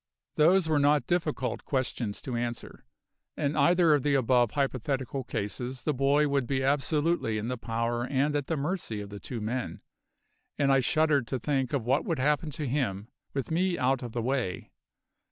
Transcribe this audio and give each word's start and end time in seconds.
Those 0.33 0.67
were 0.67 0.79
not 0.79 1.05
difficult 1.05 1.63
questions 1.63 2.23
to 2.23 2.35
answer. 2.35 2.87
In 3.37 3.55
either 3.55 3.93
of 3.93 4.01
the 4.01 4.15
above 4.15 4.49
hypothetical 4.49 5.23
cases 5.23 5.83
the 5.83 5.93
boy 5.93 6.27
would 6.27 6.47
be 6.47 6.63
absolutely 6.63 7.37
in 7.37 7.49
the 7.49 7.55
power 7.59 8.05
and 8.07 8.35
at 8.35 8.47
the 8.47 8.57
mercy 8.57 8.99
of 8.99 9.11
the 9.11 9.19
two 9.19 9.41
men; 9.41 9.79
and 10.57 10.71
I 10.71 10.79
shuddered 10.79 11.27
to 11.27 11.37
think 11.39 11.71
of 11.71 11.85
what 11.85 12.03
would 12.03 12.17
happen 12.17 12.49
to 12.49 12.67
him, 12.67 13.09
with 13.35 13.51
me 13.51 13.77
out 13.77 14.01
of 14.01 14.13
the 14.13 14.23
way. 14.23 14.71